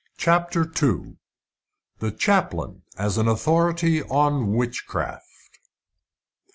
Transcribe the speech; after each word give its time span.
CHAPTER 0.17 0.61
II. 0.63 1.17
THE 1.99 2.11
CHAPLAIN 2.11 2.81
AS 2.97 3.19
AN 3.19 3.27
AUTHORITY 3.27 4.01
ON 4.05 4.51
WITCHCRAFT. 4.55 5.59